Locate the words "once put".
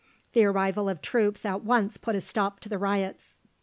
1.63-2.15